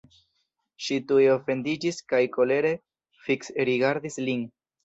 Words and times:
Ŝi 0.85 0.97
tuj 1.11 1.27
ofendiĝis 1.33 2.01
kaj 2.13 2.23
kolere 2.39 2.75
fiksrigardis 3.27 4.23
lin. 4.27 4.47